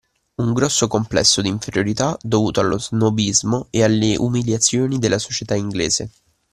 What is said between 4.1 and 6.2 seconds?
umiliazioni della società inglese.